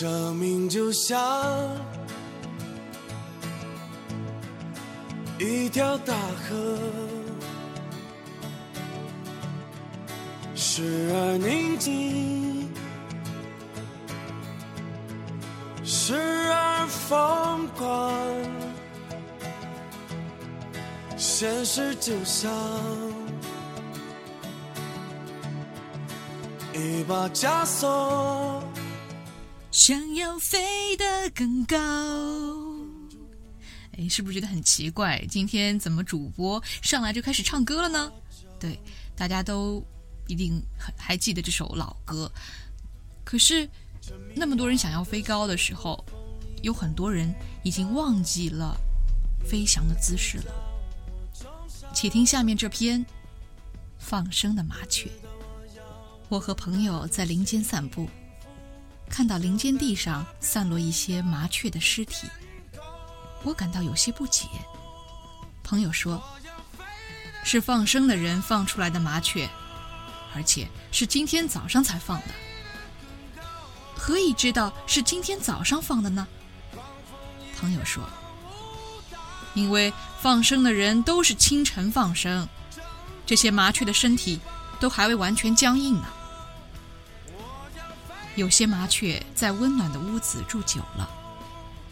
[0.00, 1.20] 生命就像
[5.38, 6.78] 一条大河，
[10.54, 12.66] 时而宁静，
[15.84, 16.14] 时
[16.50, 18.10] 而疯狂。
[21.18, 22.50] 现实就像
[26.72, 28.62] 一把枷锁。
[29.70, 31.76] 想要飞得更高。
[33.92, 35.24] 哎，是不是觉得很奇怪？
[35.28, 38.12] 今天怎么主播上来就开始唱歌了呢？
[38.58, 38.78] 对，
[39.14, 39.84] 大家都
[40.26, 42.30] 一定很还记得这首老歌。
[43.24, 43.68] 可是，
[44.34, 46.04] 那么多人想要飞高的时候，
[46.62, 47.32] 有很多人
[47.62, 48.76] 已经忘记了
[49.44, 50.52] 飞翔的姿势了。
[51.94, 53.04] 且听下面这篇
[53.98, 55.08] 放生的麻雀。
[56.28, 58.08] 我和朋友在林间散步。
[59.10, 62.28] 看到林间地上散落一些麻雀的尸体，
[63.42, 64.46] 我感到有些不解。
[65.64, 66.22] 朋友说，
[67.44, 69.50] 是放生的人放出来的麻雀，
[70.34, 72.28] 而且是今天早上才放的。
[73.96, 76.26] 何以知道是今天早上放的呢？
[77.58, 78.02] 朋友说，
[79.54, 82.48] 因为放生的人都是清晨放生，
[83.26, 84.40] 这些麻雀的身体
[84.78, 86.06] 都还未完全僵硬呢。
[88.40, 91.06] 有些麻雀在温暖的屋子住久了，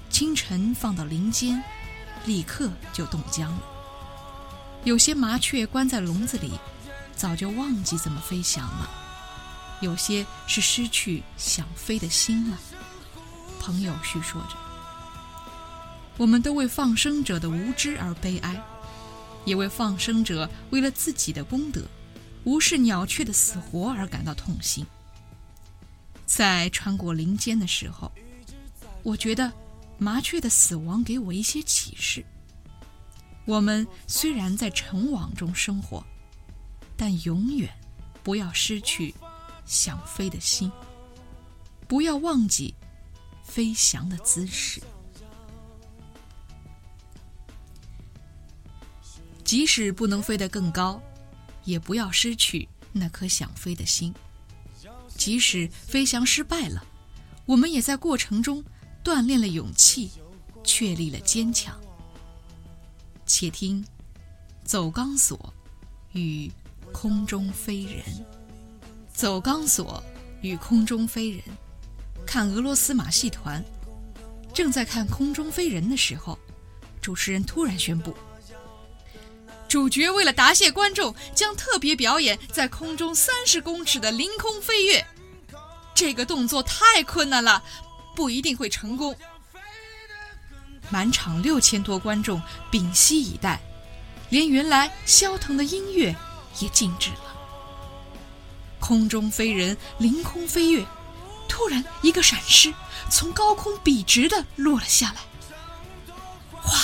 [0.08, 1.62] 清晨放到林间，
[2.24, 3.60] 立刻就冻僵了。
[4.82, 6.52] 有些麻雀关在笼子里，
[7.14, 8.88] 早就忘记怎么飞翔了。
[9.82, 12.56] 有些是失去想飞的心了。
[13.60, 14.56] 朋友叙说着，
[16.16, 18.58] 我们都为放生者的无知而悲哀，
[19.44, 21.82] 也为放生者为了自己的功德，
[22.44, 24.86] 无视鸟雀的死活而感到痛心。
[26.28, 28.12] 在穿过林间的时候，
[29.02, 29.50] 我觉得
[29.96, 32.22] 麻雀的死亡给我一些启示。
[33.46, 36.04] 我们虽然在尘网中生活，
[36.98, 37.72] 但永远
[38.22, 39.14] 不要失去
[39.64, 40.70] 想飞的心，
[41.88, 42.74] 不要忘记
[43.42, 44.82] 飞翔的姿势。
[49.42, 51.00] 即使不能飞得更高，
[51.64, 54.14] 也不要失去那颗想飞的心。
[55.18, 56.82] 即使飞翔失败了，
[57.44, 58.64] 我们也在过程中
[59.04, 60.12] 锻炼了勇气，
[60.64, 61.78] 确立了坚强。
[63.26, 63.84] 且听，
[64.64, 65.52] 走钢索
[66.12, 66.50] 与
[66.92, 68.02] 空中飞人。
[69.12, 70.02] 走钢索
[70.40, 71.42] 与空中飞人，
[72.24, 73.62] 看俄罗斯马戏团。
[74.54, 76.38] 正在看空中飞人的时候，
[77.02, 78.14] 主持人突然宣布。
[79.68, 85.06] 主角为了答谢观众，将特别表演在空中三十公尺的凌空飞跃。
[85.94, 87.62] 这个动作太困难了，
[88.16, 89.14] 不一定会成功。
[90.88, 93.60] 满场六千多观众屏息以待，
[94.30, 96.16] 连原来萧腾的音乐
[96.60, 97.36] 也静止了。
[98.80, 100.86] 空中飞人凌空飞跃，
[101.46, 102.72] 突然一个闪失，
[103.10, 105.20] 从高空笔直的落了下来。
[106.54, 106.78] 哗！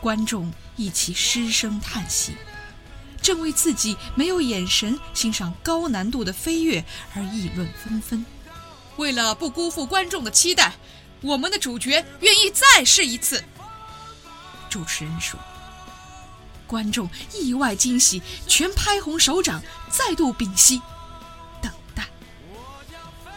[0.00, 2.34] 观众一起失声叹息，
[3.20, 6.84] 正为自己没有眼神欣赏高难度的飞跃
[7.14, 8.24] 而议论纷纷。
[8.96, 10.74] 为了不辜负观众的期待，
[11.20, 13.42] 我们的主角愿意再试一次。
[14.68, 15.38] 主持人说。
[16.64, 20.80] 观众意外惊喜，全拍红手掌，再度屏息
[21.60, 22.08] 等待，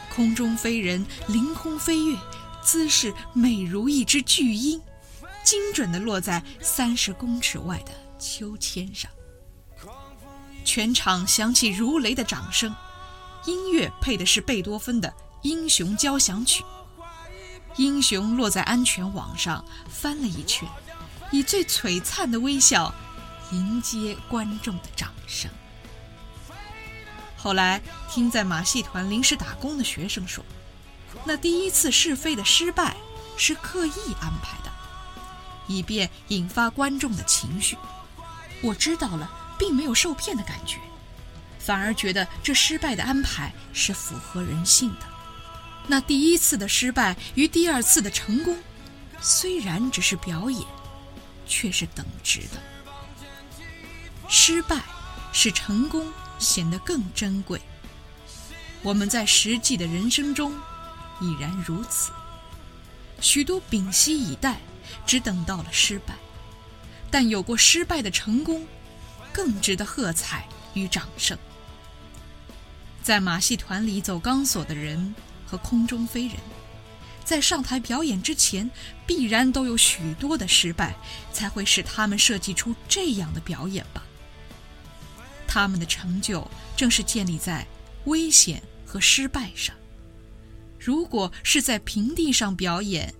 [0.09, 2.17] 空中飞人凌空飞跃，
[2.61, 4.81] 姿势美如一只巨鹰，
[5.45, 9.09] 精准地落在三十公尺外的秋千上。
[10.65, 12.75] 全场响起如雷的掌声，
[13.45, 15.07] 音乐配的是贝多芬的
[15.43, 16.63] 《英雄交响曲》。
[17.77, 20.67] 英雄落在安全网上，翻了一圈，
[21.31, 22.91] 以最璀璨的微笑
[23.51, 25.51] 迎接观众的掌声。
[27.37, 30.43] 后来听在马戏团临时打工的学生说，
[31.25, 32.97] 那第一次试飞的失败
[33.37, 34.71] 是刻意安排的，
[35.67, 37.77] 以便引发观众的情绪。
[38.61, 39.29] 我知道了，
[39.59, 40.77] 并没有受骗的感觉，
[41.59, 45.01] 反而觉得这失败的安排是符合人性的。
[45.87, 48.57] 那第一次的失败与第二次的成功，
[49.21, 50.65] 虽然只是表演，
[51.45, 52.61] 却是等值的。
[54.27, 54.81] 失败
[55.31, 57.61] 使成功显得更珍贵。
[58.81, 60.53] 我们在实际的人生中
[61.19, 62.11] 已然如此。
[63.21, 64.59] 许多屏息以待，
[65.05, 66.15] 只等到了失败，
[67.11, 68.65] 但有过失败的成功，
[69.31, 71.37] 更值得喝彩与掌声。
[73.01, 75.13] 在马戏团里走钢索的人。
[75.47, 76.37] 和空中飞人，
[77.23, 78.67] 在上台表演之前，
[79.05, 80.95] 必然都有许多的失败，
[81.31, 84.03] 才会使他们设计出这样的表演吧。
[85.47, 87.63] 他们的成就正是建立在
[88.05, 89.75] 危险和失败上。
[90.79, 93.13] 如果是在平地上表演，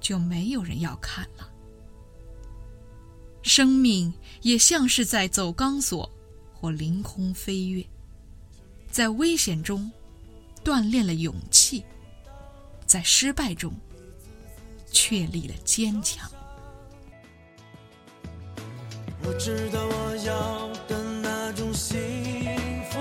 [0.00, 1.48] 就没有人要看了。
[3.42, 4.12] 生命
[4.42, 6.10] 也像是在走钢索
[6.52, 7.86] 或凌空飞跃，
[8.90, 9.90] 在危险中。
[10.64, 11.82] 锻炼了勇气，
[12.84, 13.72] 在失败中
[14.90, 16.30] 确立了坚强。
[19.22, 21.96] 我知道我要的那种幸
[22.90, 22.98] 福，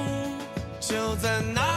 [0.80, 1.77] 就在那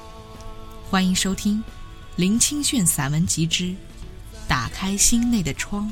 [0.91, 1.63] 欢迎收听
[2.17, 3.63] 林清炫散文集之
[4.45, 5.89] 《打开心内的窗》，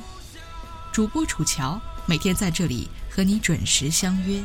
[0.92, 4.44] 主播楚乔每天在这里和你准时相约。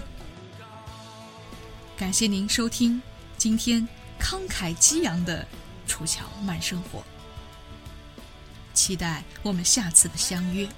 [1.96, 3.02] 感谢您收听
[3.36, 3.88] 今天
[4.20, 5.44] 慷慨激昂的
[5.88, 7.02] 楚乔慢生活，
[8.74, 10.68] 期待我们下次的相约。